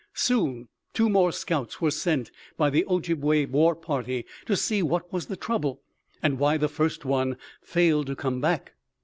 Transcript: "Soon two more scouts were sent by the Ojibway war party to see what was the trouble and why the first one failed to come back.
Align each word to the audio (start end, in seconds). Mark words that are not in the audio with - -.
"Soon 0.15 0.67
two 0.95 1.09
more 1.09 1.31
scouts 1.31 1.79
were 1.79 1.91
sent 1.91 2.31
by 2.57 2.71
the 2.71 2.83
Ojibway 2.85 3.45
war 3.45 3.75
party 3.75 4.25
to 4.47 4.55
see 4.55 4.81
what 4.81 5.13
was 5.13 5.27
the 5.27 5.37
trouble 5.37 5.83
and 6.23 6.39
why 6.39 6.57
the 6.57 6.67
first 6.67 7.05
one 7.05 7.37
failed 7.61 8.07
to 8.07 8.15
come 8.15 8.41
back. 8.41 8.73